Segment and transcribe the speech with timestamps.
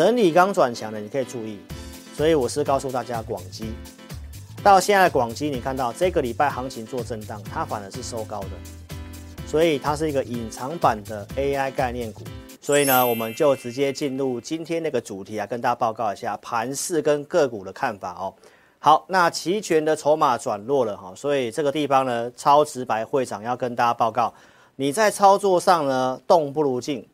[0.00, 1.58] 整理刚转强的，你可以注意。
[2.16, 3.66] 所以我是告诉大家，广基
[4.62, 8.48] 到现在，广基你看到这个礼拜行情做震荡，它反而是收高的，
[9.46, 12.22] 所以它是一个隐藏版的 AI 概念股。
[12.62, 18.32] 所以呢，我们就直接进入今天那个主题啊，跟大家报告一下盘势跟个股的看法哦。
[18.78, 24.32] 好，那期权的筹码转弱了哈，所以这个地方呢，超直白会长要跟大家报告，
[24.76, 27.06] 你在操作上呢，动不如静，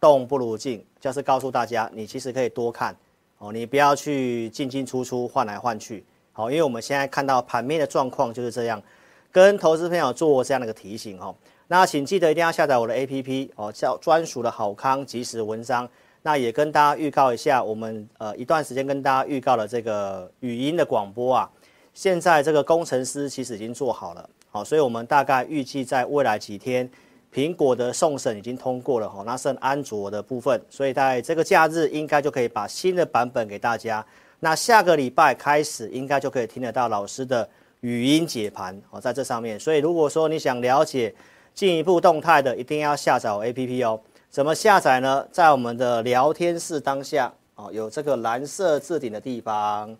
[0.00, 2.96] 动不如静，就是告诉大家，你其实可以多看
[3.38, 8.82] 哦，你不要去进进出出换来换去，好，因为我们现在看到盘面的状况就是这样，
[9.30, 11.34] 跟投资朋友做这样的一个提醒哦。
[11.68, 15.88] 那请记得一定要下载我的 APP 哦，叫专属的好康即时文章。
[16.22, 21.50] 那也跟大家预告一下，我们呃一段时间跟大家预告了这个语音的广播啊，
[21.94, 26.90] 现在这个工程师其实已经做好了，好，所以我们大概预计在未来几天，
[27.32, 34.04] 苹果的送审已经通过了哈，那剩安卓的部分，所以在这个假日应该就可以把新的版本给大家。
[34.40, 37.48] 那下个礼拜开始应该就可以听得到老师的
[37.80, 39.60] 语音解盘哦，在这上面。
[39.60, 41.14] 所以如果说你想了解
[41.54, 44.00] 进一步动态的，一定要下载 APP 哦。
[44.30, 45.26] 怎么下载呢？
[45.30, 49.96] 在我们的聊天室当下哦，有这个蓝色置顶的地方，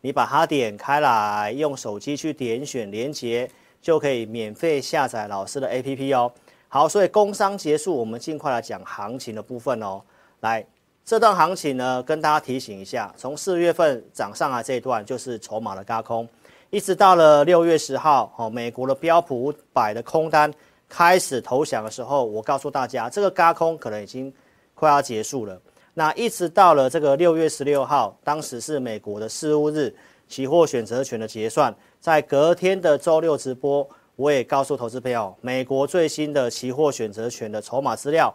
[0.00, 6.30] 你把它点开来，用手机去点选连接，就可以免费下载老师的 APP 哦。
[6.68, 10.00] 好，所以工商结束，我们尽快来讲行情的部分哦。
[10.40, 10.64] 来，
[11.04, 16.28] 这段行情呢，跟大家提醒一下，从四月份涨上来这一段就是筹码的轧空，
[16.70, 20.52] 一直到了六月十号哦，美国的标普五百的空单。
[20.90, 24.32] 开始投降的时候，我告诉大家，这个轧空可能已经
[24.74, 25.60] 快要结束了。
[25.92, 29.94] 那一直到了这个六月十六号，当时是美国的四巫日，
[30.28, 33.86] 期货选择权的结算，在隔天的周六直播，
[34.18, 38.34] 我也告诉投资朋友，美国最新的期货选择权的筹码资料，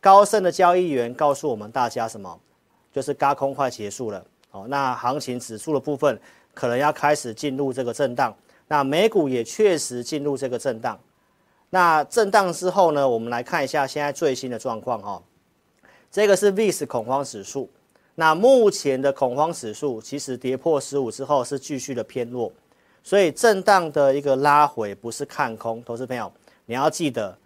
[0.00, 2.38] 高盛的交易员告诉我们大家什么？
[2.92, 4.24] 就是轧空快结束了。
[4.52, 6.16] 哦，那行情指数的部分
[6.54, 8.32] 可能要开始进入这个震荡。
[8.68, 10.96] 那美股也确实进入这个震荡。
[11.68, 15.20] 那震荡之后呢，我们来看一下现在最新的状况哈。
[16.12, 17.68] 这个是 VIX 恐慌指数。
[18.14, 22.52] 那目前的恐慌指数其实跌破十五之后是继续的偏弱，
[23.04, 25.84] 所以震荡的一个拉回不是看空。
[25.84, 26.32] 投资朋友，
[26.64, 27.36] 你要记得，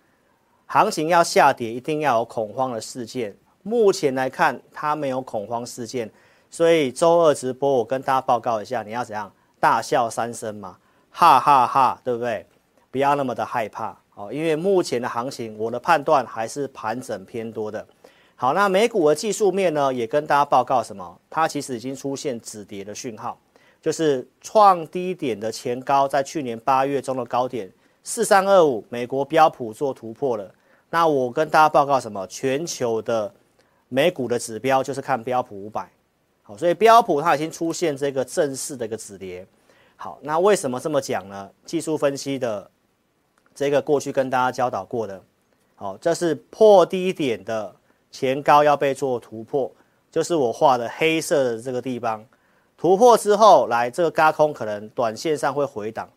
[0.66, 3.36] 行情要下跌一定要有恐慌的事件。
[3.64, 6.08] 目前来看，它没有恐慌事件，
[6.48, 10.78] 所以周二直播我跟大家报告一下，你要怎样大笑三声嘛，
[11.10, 12.46] 哈哈哈哈，对不对？
[12.90, 13.94] 不要那么的害怕。
[14.14, 17.86] 哦，因为目前的行情，我的判断还是盘整偏多的。
[18.34, 21.20] 好，那美股的技术面呢，也跟大家报告什么？
[21.28, 23.38] 它其实已经出现止跌的讯号，
[23.80, 27.70] 就是创低点的前高，在去年八月中的高点
[28.02, 30.54] 四三二五，美国标普做突破了。
[30.90, 32.26] 那我跟大家报告什么？
[32.26, 33.32] 全球的
[33.88, 35.90] 美股的指标就是看标普五百。
[36.42, 39.46] 好，所以标普它已经出现这个正式的一个止跌。
[39.96, 41.50] 好，那为什么这么讲呢？
[41.64, 42.70] 技术分析的。
[43.54, 45.20] 这个过去跟大家教导过的，
[45.74, 47.74] 好，这是破低点的
[48.08, 49.68] 前高要被做突破，
[50.12, 52.24] 就是我画的黑色的这个地方，
[52.78, 56.08] 突破之后来这个轧空可能短线上会回档，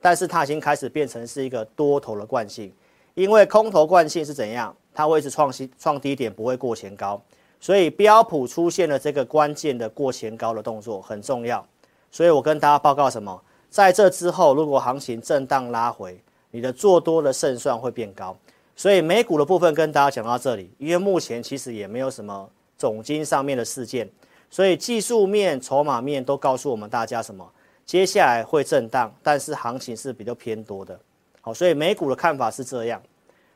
[0.00, 2.70] 但是它已经开始变成是一个多头的惯性，
[3.14, 4.76] 因为空头惯性是怎样？
[4.92, 7.22] 它会一直创新创低点，不会过前高，
[7.60, 11.64] 所以标普出现了这个关键的过前高的动作很重要，
[12.10, 13.40] 所以我跟大家报告什么？
[13.70, 16.20] 在这之后，如果行情震荡拉回。
[16.52, 18.36] 你的做多的胜算会变高，
[18.74, 24.10] 所以美股的部分跟大家讲到这里，因为目前其实也没有什么总经上面的事件，
[24.50, 27.48] 所以技术面、筹码面都告诉我们大家什么？
[27.86, 30.98] 接下来会震荡，但是行情是比较偏多的。
[31.40, 33.00] 好，所以美股的看法是这样，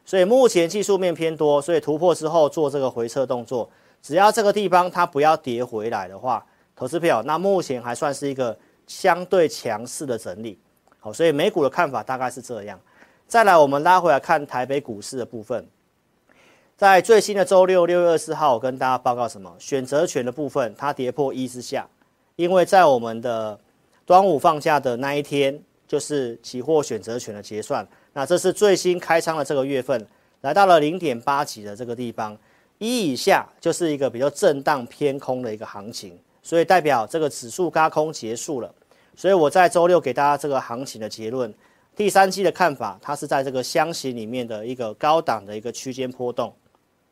[0.04, 3.68] 所以目前技术面偏多，所以突破之后做这个回撤动作，
[4.00, 6.44] 只要这个地方它不要跌回来的话，
[6.74, 8.56] 投资票那目前还算是一个
[8.86, 10.58] 相对强势的整理。
[10.98, 12.80] 好，所以美股的看法大概是这样。
[13.26, 15.66] 再来，我们拉回来看台北股市的部分，
[16.76, 19.54] 在最新的周六六月二十四号，我跟大家报告什么？
[19.60, 21.88] 选择权的部分它跌破一之下，
[22.34, 23.56] 因为在我们的
[24.04, 25.56] 端午放假的那一天，
[25.86, 27.86] 就是期货选择权的结算。
[28.12, 30.04] 那这是最新开仓的这个月份，
[30.40, 32.36] 来到了零点八几的这个地方，
[32.78, 38.74] 一以下就是一个比较震荡偏空的一个行情，所以代表这个指数高空结束了。
[39.14, 41.54] 所以我在周六给大家这个行情的结论，
[41.94, 46.52] 第三季的看法，它是在这个箱型里面的一个高档的一个区间波动，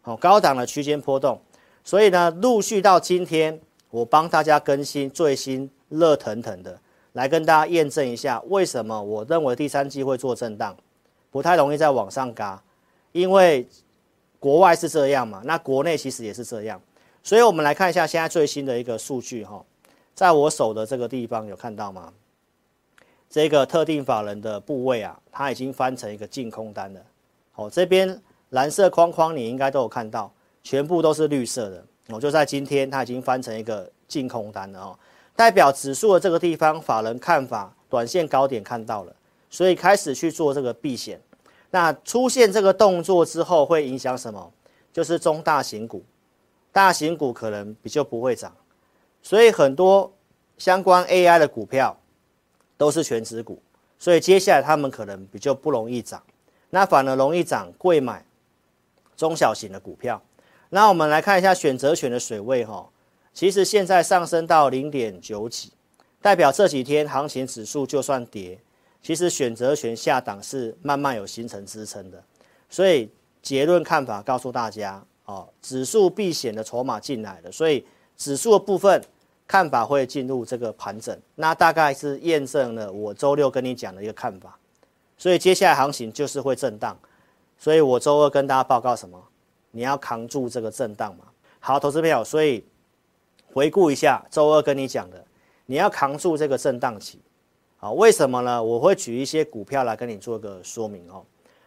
[0.03, 1.41] 好，高档的区间波动。
[1.85, 3.59] 所以呢，陆续到今天，
[3.91, 6.79] 我帮大家更新最新热腾腾的，
[7.13, 10.77] 来跟大家验证一下，为什么我认为第三季会做震荡，
[11.31, 12.63] 不太容易再往上嘎，
[13.13, 13.67] 因为
[14.39, 16.81] 国外是这样嘛，那国内其实也是这样，
[17.23, 19.65] 所以我们来看一下现在最新的一个数据哈，
[20.15, 22.13] 在我手的这个地方有看到吗？
[23.31, 27.01] 这个特定法人的部位啊，它已经翻成一个净空单了。
[27.53, 28.21] 好，这边
[28.53, 30.31] 蓝色框框你应该都有看到，
[30.63, 31.85] 全部都是绿色的。
[32.09, 34.99] 我就在今天，它已经翻成一个净空单了哦，
[35.35, 39.17] 代表指数的这个地方法人看法，短线高点看到了，
[39.49, 41.19] 所以开始去做这个避险。
[41.71, 44.53] 那出现这个动作之后，会影响什么？
[44.93, 46.05] 就是中大型股，
[46.71, 48.55] 大型股可能比较不会涨，
[49.23, 50.13] 所以很多
[50.59, 51.97] 相关 AI 的股票
[52.77, 53.63] 都是全值股，
[53.99, 56.23] 所以接下来他们可能比较不容易涨，
[56.69, 58.23] 那反而容易涨贵买
[59.17, 60.23] 中小型的股票。
[60.71, 62.89] 那我们来看一下选择权的水位哈，
[63.33, 65.73] 其实现在上升到零点九几，
[66.21, 68.59] 代表这几天行情指数就算跌。
[69.03, 72.23] 其实选择权下档是慢慢有形成支撑的，
[72.71, 73.11] 所以
[73.43, 77.85] 结论看法告诉大家哦，指数避险的筹码进来了，所以
[78.17, 79.03] 指数的部分
[79.49, 84.57] 看法会进入这个盘整，那大概是验证了我周六跟你讲的一个看法，
[85.19, 86.97] 所以接下来行情就是会震荡，
[87.63, 89.17] 所以我周二跟大家报告什么？
[89.71, 91.27] 你要扛住这个震荡嘛。
[91.61, 92.65] 好，投资朋友，所以
[93.55, 95.25] 回顾一下周二跟你讲的，
[95.67, 97.21] 你要扛住这个震荡期。
[97.77, 98.61] 好，为什么呢？
[98.61, 101.25] 我会举一些股票来跟你做个说明哦。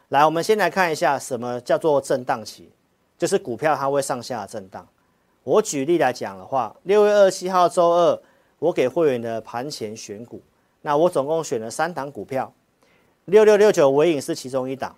[0.09, 2.69] 来，我们先来看一下什么叫做震荡期，
[3.17, 4.85] 就是股票它会上下震荡。
[5.43, 8.21] 我举例来讲的话，六月二十七号周二，
[8.59, 10.41] 我给会员的盘前选股，
[10.81, 12.51] 那我总共选了三档股票，
[13.23, 14.93] 六六六九尾影是其中一档。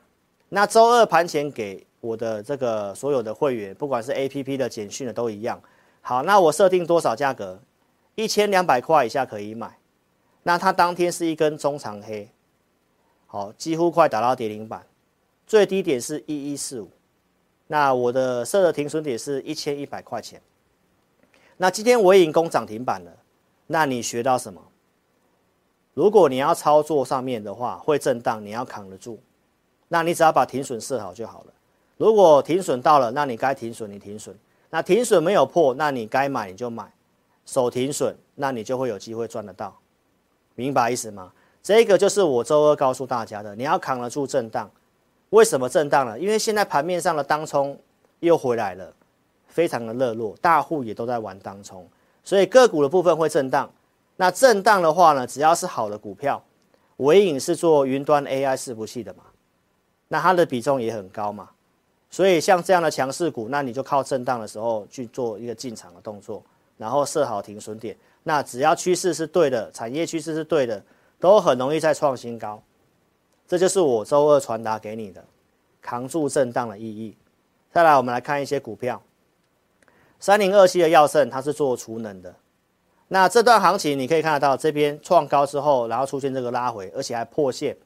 [0.49, 5.61] 那周二盘前给我的这个所有的会员，不管是 APP 的简讯的都一样。
[6.01, 7.59] 好，那我设定多少价格？
[8.15, 9.77] 一千两百块以下可以买。
[10.43, 12.29] 那它当天是一根中长黑，
[13.25, 14.85] 好，几乎快打到跌停板，
[15.45, 16.89] 最低点是一一四五，
[17.67, 20.41] 那我的设的停损点是一千一百块钱。
[21.57, 23.11] 那今天我已经攻涨停板了，
[23.67, 24.61] 那你学到什么？
[25.93, 29.19] 如果你要操作上面的话，会震荡，你要扛得住，
[29.87, 31.53] 那你只要把停损设好就好了。
[31.97, 34.37] 如果停损到了，那你该停损你停损，
[34.69, 36.91] 那停损没有破，那你该买你就买，
[37.45, 39.75] 守停损，那你就会有机会赚得到。
[40.55, 41.31] 明白意思吗？
[41.63, 44.69] 这个就是我周二告诉大家的，你要扛得住震荡。
[45.31, 46.17] 为什么震荡呢？
[46.17, 47.77] 因为现在盘面上的当冲
[48.19, 48.93] 又回来了，
[49.47, 51.85] 非常的热络，大户也都在玩当冲，
[52.23, 53.69] 所以个股的部分会震荡。
[54.15, 56.41] 那震荡的话呢，只要是好的股票，
[56.97, 59.23] 纬颖是做云端 AI 伺服器的嘛，
[60.07, 61.49] 那它的比重也很高嘛，
[62.09, 66.41] 所以像这样的强势股，那你就靠震荡的时候去做一个进场的动作，
[66.77, 67.95] 然后设好停损点。
[68.23, 70.83] 那只要趋势是对的，产业趋势是对的，
[71.19, 72.61] 都很容易再创新高。
[73.47, 75.23] 这就是我周二传达给你的
[75.81, 77.15] 扛住震荡的意义。
[77.71, 79.01] 再来，我们来看一些股票，
[80.19, 82.35] 三零二七的耀盛，它是做储能的。
[83.07, 87.77] 那这段行情你可以看得到，这边创高之后，然后出现这个拉回，而且还破线。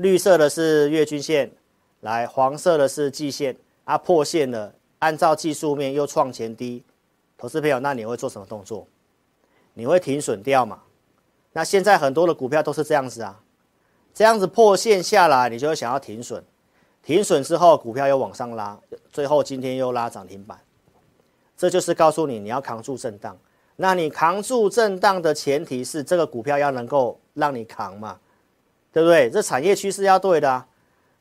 [0.00, 1.50] 绿色的是月均线，
[2.00, 3.54] 来黄色的是季线，
[3.84, 6.82] 啊破线了，按照技术面又创前低。
[7.36, 8.86] 投资朋友，那你会做什么动作？
[9.74, 10.80] 你会停损掉嘛？
[11.52, 13.38] 那现在很多的股票都是这样子啊，
[14.14, 16.42] 这样子破线下来，你就会想要停损，
[17.02, 18.78] 停损之后股票又往上拉，
[19.12, 20.58] 最后今天又拉涨停板，
[21.58, 23.36] 这就是告诉你你要扛住震荡。
[23.76, 28.18] 那你扛住震荡的前提是这个股票要能够让你扛嘛，
[28.92, 29.30] 对不对？
[29.30, 30.64] 这产业趋势要对的。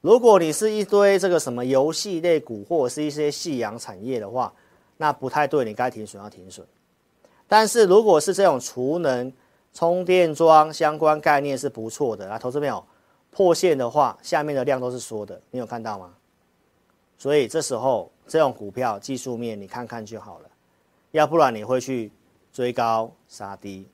[0.02, 4.54] 如果你是一堆这个什么游戏类股或者是一些夕阳产业的话，
[4.98, 6.66] 那不太对，你该停损要停损。
[7.48, 9.32] 但是如果是这种储能、
[9.74, 12.84] 充电桩相关概念是不错的啊，投资朋友
[13.30, 16.14] 破线的话，下面的量都是缩的，你有看到吗？
[17.18, 20.50] 所以这时候这种股票技术面你看看就好了，
[21.12, 22.10] 要不然你会去
[22.54, 23.86] 追高杀低，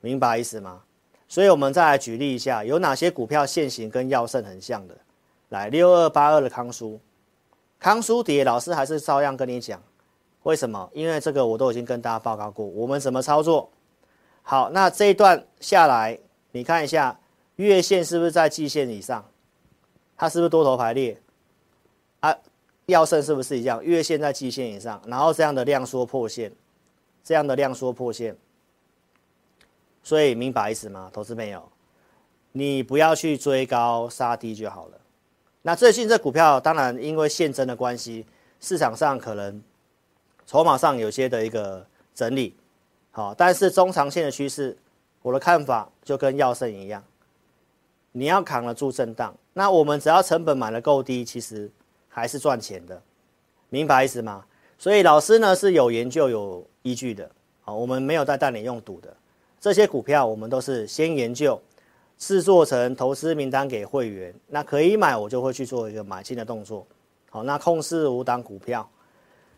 [0.00, 0.82] 明白意思吗？
[1.28, 4.96] 所以我们再来举例一下，有哪些股票线型跟耀盛很像的？
[5.50, 6.98] 来，六二八二的康叔，
[7.78, 9.82] 康叔跌，老师还是照样跟你讲。
[10.44, 10.88] 为什么？
[10.94, 13.70] 因为这个我都已经跟大家报告过，我们怎么操作。
[14.42, 16.18] 好，那这一段下来，
[16.52, 17.18] 你看一下
[17.56, 19.22] 月线是不是在季线以上？
[20.16, 21.20] 它是不是多头排列？
[22.20, 22.34] 啊，
[22.86, 23.84] 耀盛是不是一样？
[23.84, 26.50] 月线在季线以上，然后这样的量缩破线，
[27.22, 28.34] 这样的量缩破线。
[30.02, 31.68] 所以明白意思吗，投资朋友？
[32.52, 34.98] 你不要去追高杀低就好了。
[35.62, 38.26] 那最近这股票，当然因为现增的关系，
[38.60, 39.62] 市场上可能。
[40.46, 42.56] 筹码上有些的一个整理，
[43.10, 44.74] 好，但是中长线的趋势，
[45.20, 47.04] 我的看法就跟耀盛一样，
[48.12, 51.70] 你要扛得住震荡，那我们只要成本买的够低，其实
[52.08, 53.02] 还是赚钱的，
[53.68, 54.46] 明白意思吗？
[54.78, 59.14] 所以老师呢是有研究有依据的，好，我们没有带带你用赌的，
[59.60, 61.60] 这些股票我们都是先研究，
[62.16, 66.86] 制作成投资名单给会员，那可以买我就会去做一个买进的动作，
[67.30, 68.88] 好，那控制五档股票，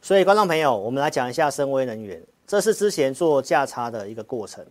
[0.00, 4.64] 所以观众朋友，我们来讲一下森崴能源，这是之前做价差的一个过程，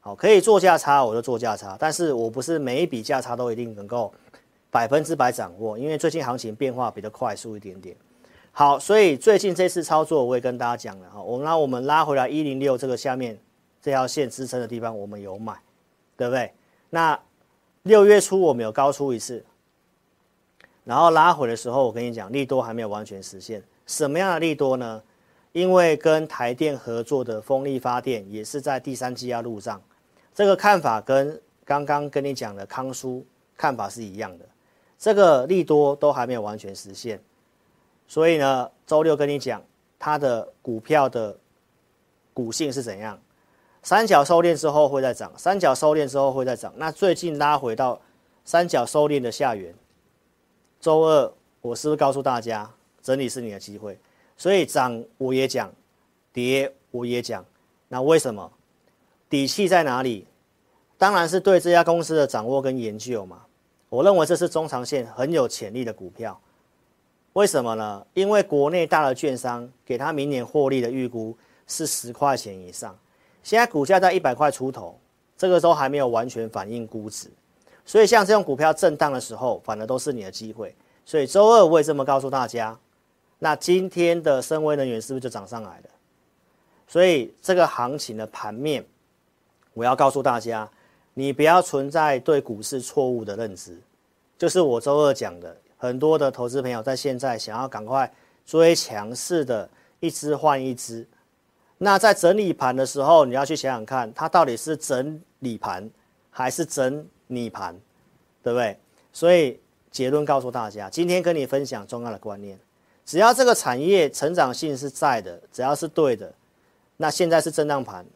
[0.00, 4.12] 好，可以做价差我就做价差，但是我不是每一笔价差都一定能够
[4.70, 7.96] 百分之百掌握，因为最近行情变化比较快速一点点。
[8.50, 13.38] 好，所以最近这次操作我也跟大家讲了哈，我那我们拉回来一零六这个下面
[13.82, 15.60] 这条线支撑的地方，我们有买，
[16.16, 16.52] 对不对？
[16.88, 17.18] 那
[17.82, 19.44] 六月初我们有高出一次，
[20.84, 23.60] 然后拉回的时候，我跟你讲利多还没有完全实现。
[23.86, 25.02] 什么样的利多呢？
[25.50, 29.82] 因为跟台电合作的风力发电也是在第三季要入账，
[30.32, 34.44] 这个看法跟刚刚跟你讲的康叔看法是一样的，
[34.98, 37.20] 这个利多都还没有完全实现。
[38.06, 39.62] 所以呢，周六跟你讲，
[39.98, 41.36] 它的股票的
[42.32, 43.18] 股性是怎样？
[43.82, 46.72] 三角收敛之后会再涨，三角收敛之后会再涨。
[46.76, 48.00] 那最近拉回到
[48.44, 49.74] 三角收敛的下缘，
[50.80, 52.70] 周二我是不是告诉大家，
[53.02, 53.98] 整理是你的机会？
[54.36, 55.72] 所以涨我也讲，
[56.32, 57.44] 跌我也讲。
[57.88, 58.50] 那为什么？
[59.28, 60.26] 底气在哪里？
[60.96, 63.42] 当然是对这家公司的掌握跟研究嘛。
[63.88, 66.40] 我认为这是中长线很有潜力的股票。
[67.32, 68.06] 为什么呢？
[68.14, 71.36] 因为国内大的券商给他明年获利的预估
[71.66, 72.96] 是十块钱以上，
[73.42, 74.98] 现在股价在一百块出头，
[75.36, 77.28] 这个时候还没有完全反映估值，
[77.84, 80.74] 所以像这种股票震荡的时候，反而都是你的机会。
[81.04, 82.78] 所以周二我也这么告诉大家，
[83.38, 85.90] 那今天的森崴能源是不是就涨上来了？
[86.86, 88.84] 所以这个行情的盘面，
[89.74, 90.68] 我要告诉大家，
[91.14, 93.76] 你不要存在对股市错误的认知，
[94.38, 95.56] 就是我周二讲的。
[95.76, 98.08] 很多的投资朋友在现在想要赶快
[98.46, 99.68] 追强势的
[99.98, 101.04] 一支换一支，
[101.84, 105.90] 那在整理盘的时候，你要去想想看，它到底是整理盘
[106.30, 107.74] 还是整你盘，
[108.40, 108.78] 对不对？
[109.12, 109.58] 所以
[109.90, 112.56] 结论告诉大家，今天跟你分享重要的观念，
[113.04, 116.32] 只要这个产业成长性是在的，只要是对的，
[116.98, 118.06] 那现在是震荡盘，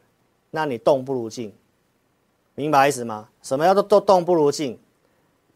[0.51, 1.53] 那你动不如静，
[2.55, 3.27] 明白意思吗？
[3.43, 4.79] 什么叫做都动不如静？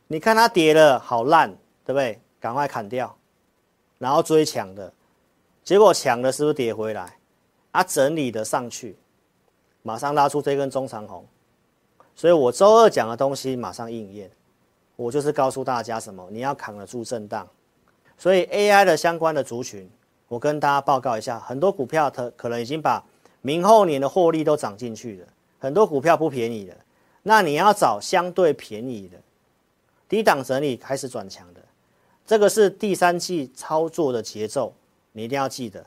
[0.08, 1.56] 你看它跌了，好烂。
[1.84, 2.22] 对不对？
[2.40, 3.14] 赶快砍掉，
[3.98, 4.94] 然后追抢的，
[5.64, 7.18] 结果抢的是不是跌回来？
[7.72, 8.98] 啊，整理的上去，
[9.82, 11.26] 马上拉出这根中长红。
[12.16, 14.30] 所以我周二讲的东西马上应验，
[14.96, 16.28] 我就是告诉大家什么？
[16.30, 17.48] 你要扛得住震荡。
[18.18, 19.90] 所以 AI 的相关的族群，
[20.28, 23.04] 我跟大家报告一下，很多股票它可能已经把
[23.42, 26.78] 明后年的获利都涨进去了，很多股票不便宜的，
[27.24, 29.18] 那你要找相对便宜的，
[30.08, 31.62] 低档整理开始转强的。
[32.26, 34.74] 这个是第三季操作的节奏，
[35.14, 35.84] 你一定要记得。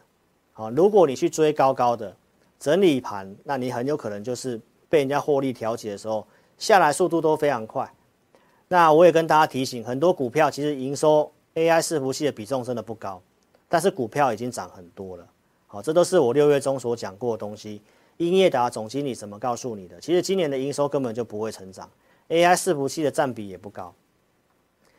[0.57, 2.17] 好，如果你去追高高的
[2.61, 4.59] 整理盘，那你很有可能就是
[4.89, 6.25] 被人家获利调节的时候
[6.57, 7.93] 下来速度都非常快。
[8.69, 13.21] 那我也跟大家提醒，很多股票其实营收 AI 伺服器的比重真的不高，
[13.69, 15.27] 但是股票已经涨很多了。
[15.67, 17.83] 好，这都是我六月中所讲过的东西。
[18.19, 20.01] 英业达总经理怎么告诉你的？
[20.01, 21.91] 其实今年的营收根本就不会成长
[22.29, 23.93] ，AI 伺服器的占比也不高。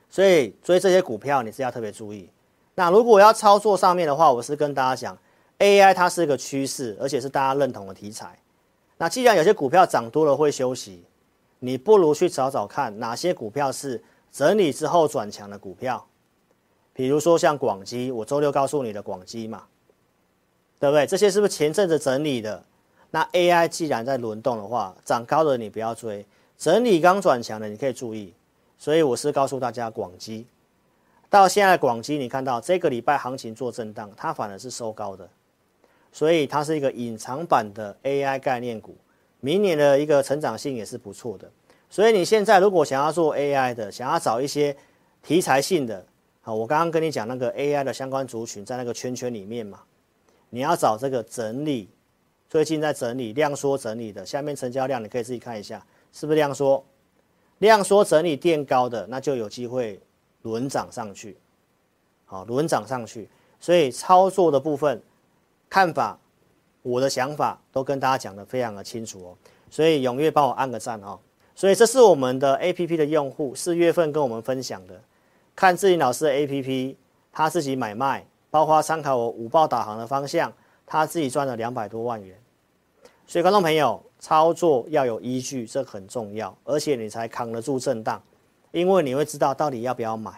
[0.09, 2.29] 所以追这些股票你是要特别注意。
[2.75, 5.17] 那如果要操作上面的话，我是跟大家讲
[5.59, 8.37] ，AI 它是一个趋势，而且是大家认同的题材。
[8.97, 11.03] 那既然有些股票涨多了会休息，
[11.59, 16.05] 你不如去找找看哪些股票是整理之后转强的股票。
[16.93, 19.63] 比如说像广基，我周六告诉你的广基嘛，
[20.79, 21.05] 对不对？
[21.05, 22.63] 这些是不是前阵子整理的？
[23.11, 26.25] 那 AI 既然在轮动的话，涨高的你不要追，
[26.57, 28.33] 整理刚转强的你可以注意。
[28.77, 30.45] 所以我是告诉大家，广基
[31.29, 35.27] 到现在，广基你看到这个礼拜行情做震荡，它反而是收高的，
[36.15, 38.95] 所以它是一个隐藏版的 AI 概念股，
[39.41, 41.51] 明年的一个成长性也是不错的。
[41.89, 44.73] 所以你现在如果想要做 AI 的，想要找一些
[45.21, 46.05] 题材性的，
[46.39, 49.81] 好，我刚刚跟你讲那个 AI 的相关族群在那个圈圈里面嘛，
[50.49, 51.89] 你要找这个整理，
[52.47, 56.81] 最近在整理量缩整理的，下面成交量你可以自己看一下，是不是量缩？
[57.57, 59.99] 量缩整理垫高的，那就有机会
[60.43, 61.35] 轮涨上去，
[62.23, 63.27] 好，轮涨上去。
[63.59, 65.01] 所以操作的部分
[65.69, 66.17] 看法，
[66.81, 69.37] 我的想法都跟大家讲的非常的清楚哦。
[69.69, 71.19] 所以踊跃帮我按个赞哦。
[71.55, 75.01] 所以这是我们的 APP 的用户四月份跟我们分享的，
[75.55, 76.95] 看志林老师的 APP，
[77.31, 80.51] 他自己买卖，包括参考我五报导航的方向，
[80.85, 82.37] 他自己赚了两百多万元。
[83.25, 84.01] 所以观众朋友。
[84.17, 88.19] 操作要有依据，这很重要，而且你才扛得住震荡，
[88.71, 90.31] 因为你会知道到底要不要买，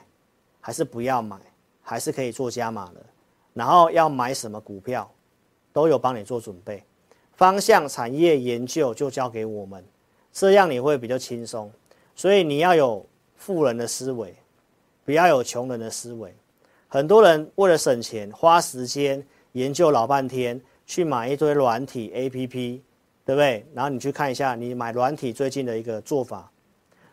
[0.60, 1.38] 还是不要买，
[1.81, 2.96] 还是可以做加码的。
[3.53, 5.10] 然后要买什么股票，
[5.77, 6.84] 都有帮你做准备。
[7.36, 9.86] 方向、产业研究就交给我们，
[10.34, 11.72] 这样你会比较轻松。
[12.15, 13.05] 所以你要有
[13.36, 14.36] 富人的思维，
[15.05, 16.36] 不要有穷人的思维。
[16.88, 22.81] 很多人为了省钱，花时间研究老半天，去买一堆软体 APP，
[23.24, 23.63] 对不对？
[23.75, 26.51] 然后你去看一下，你买软体最近的一个做法，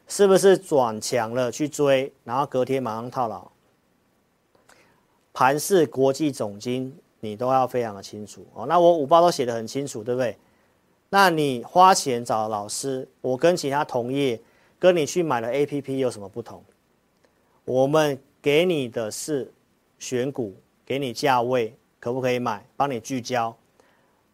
[0.09, 3.47] 是不是转强了去追，然后隔天马上套牢？
[5.35, 8.66] 盘势、国际总经，你都要非常的清楚哦。
[8.66, 10.37] 那我五报都写得很清楚，对不对？
[11.09, 14.38] 那你花钱找老师，我跟其他同业
[14.78, 16.62] 跟你去买了 APP 有什么不同？
[17.64, 19.50] 我们给你的是
[19.99, 20.54] 选股，
[20.85, 22.64] 给你价位，可不可以买？
[22.76, 23.57] 帮你聚焦。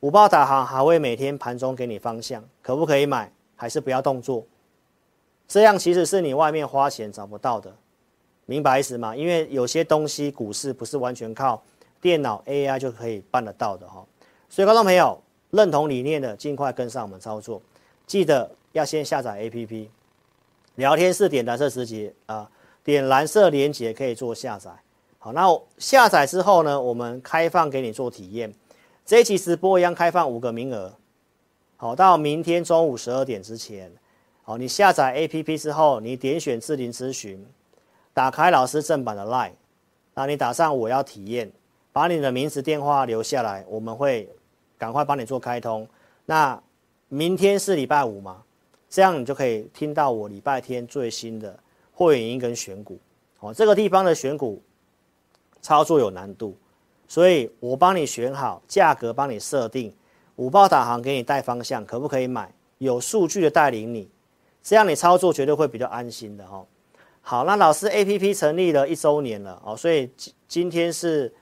[0.01, 3.31] 五报导航还会每天盘中给你方向，可不可以买？
[3.55, 4.45] 还是不要动作？
[5.47, 7.71] 这样其实是你外面花钱找不到的。
[8.47, 9.15] 明白意思吗？
[9.15, 11.63] 因为有些东西股市不是完全靠
[12.01, 14.05] 电脑 AI 就可以办得到的哈，
[14.49, 17.61] 所以观众朋友认同理念的，尽快跟上我们操作。
[18.07, 19.89] 记得要先下载 APP，
[20.77, 22.51] 聊天室点蓝色直接啊，
[22.83, 24.71] 点蓝色连接可以做下载。
[25.19, 25.47] 好，那
[25.79, 28.53] 下载之后呢，我们开放给你做体验。
[29.05, 30.93] 这一期直播一样开放五个名额，
[31.77, 33.93] 好，到明天中午十二点之前，
[34.43, 37.45] 好，你下载 APP 之后，你点选智霖咨询。
[38.13, 39.53] 打开老师正版的 Line，
[40.15, 41.51] 那你打上我要体验，
[41.93, 44.29] 把你的名字电话留下来，我们会
[44.79, 45.87] 赶快帮你做开通。
[46.27, 46.61] 那
[47.09, 48.43] 明天是礼拜五嘛，
[48.89, 51.59] 这样你就可以听到我礼拜天最新的
[51.93, 52.99] 会员音跟选股。
[53.41, 54.63] 哦，这个地方的选股
[55.61, 56.57] 操作有难度，
[57.09, 59.93] 所以我帮你选好价格，帮你设定
[60.37, 62.53] 五报导航给你带方向，可不可以买？
[62.79, 64.09] 有数据的带领你，
[64.63, 66.65] 这样你操作绝对会比较安心的哈。
[67.23, 71.33] 好，那老师 APP 成立了一周年了哦，所以今今天是，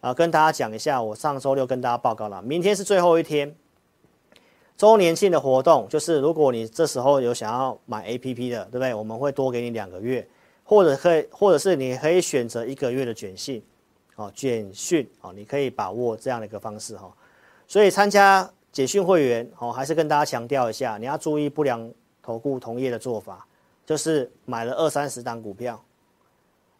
[0.00, 3.54] 啊，跟大家讲一下，我上周六跟大家报告了，明天是最后一天，
[4.76, 8.94] 周年庆的活动，就是如果你这时候有想要买 APP 的，对不对？
[8.94, 10.26] 我们会多给你两个月，
[10.64, 13.62] 或者可以，或者是你可以选择一个月的卷讯，
[14.16, 17.10] 哦，卷讯哦，你可以把握这样的一个方式哈。
[17.66, 21.90] 所以参加简讯会员哦，还是跟大家强调一下，你要注意不良
[22.22, 23.44] 投顾同业的做法。
[23.84, 25.82] 就是买了二三十档股票，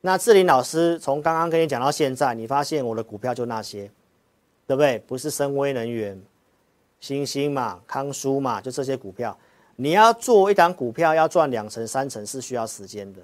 [0.08, 3.90] 那志林老师从刚刚跟你讲到现在，你发现我的股票就那些，
[4.66, 4.98] 对不对？
[5.00, 6.18] 不是深威能源、
[6.98, 9.36] 欣兴嘛、康舒嘛，就这些股票。
[9.76, 13.20] 你要做一档股票要赚两成三成是需要时间的。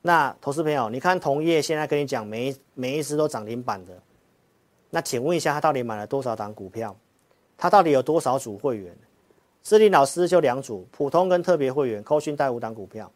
[0.00, 3.92] 那投资朋友，你看同业现在跟你讲每一每一只都涨停板的，
[4.88, 6.96] 那请问一下他到底买了多少档股票？
[7.58, 8.96] 他到底有多少组会员？
[9.62, 13.12] 志林老师就两组，普通跟特别会员，扣讯带五档股票。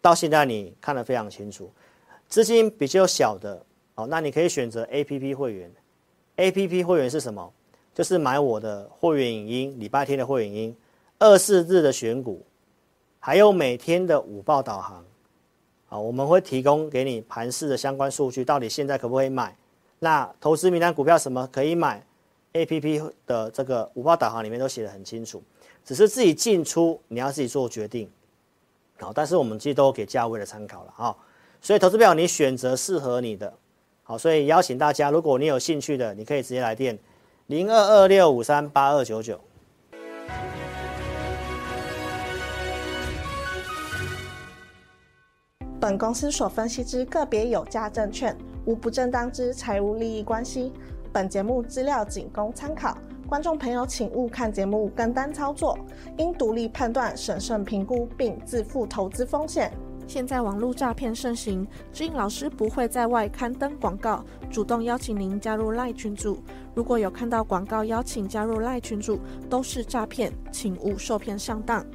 [0.00, 1.70] 到现在你看得非常清楚，
[2.28, 5.70] 资金比较小的哦，那你可以选择 APP 会员。
[6.36, 7.52] APP 会员是什么？
[7.94, 10.76] 就是买我的会员影音，礼拜天的会员音，
[11.18, 12.42] 二四日的选股，
[13.18, 15.04] 还有每天的午报导航。
[15.90, 19.54] 啊，我们会提供给你盘市的相关数据，到底现在可不可以买？
[19.98, 22.02] 那投资名单股票什么可以买
[22.52, 25.42] ？A P P 的这个五报导航里面都写得很清楚，
[25.84, 28.08] 只是自己进出你要自己做决定，
[29.00, 31.16] 好，但是我们其实都给价位的参考了啊，
[31.60, 33.52] 所以投资表你选择适合你的，
[34.02, 36.98] 好，所以邀请大家，如果你有兴趣的，你可以直接来电
[37.46, 39.40] 零二二六五三八二九九。
[45.80, 48.36] 本公司所分析之个别有价证券，
[48.66, 50.70] 无不正当之财务利益关系。
[51.10, 52.98] 本节目资料仅供参考，
[53.30, 55.78] 观众朋友请勿看节目跟单操作，
[56.18, 59.72] 应独立判断、审慎评估并自负投资风险。
[60.08, 66.42] 现在网络诈骗盛行，知音老师不会在外刊登广告，主动邀请您加入赖群组。
[66.74, 71.86] 如果有看到广告邀请加入赖群组，都是诈骗，请勿受骗上当。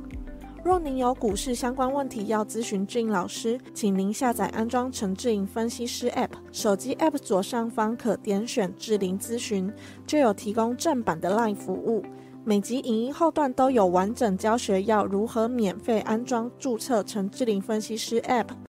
[0.66, 9.72] 若您有股市相关问题要咨询志颖老师，请您下载安装陈志颖分析师 App，手机 App 左上方可点选志玲咨询，
[10.08, 12.04] 就有提供正版的 LINE 服务。
[12.44, 18.65] 每集影音后段都有完整教学，要如何免费安装注册陈志玲分析师 App。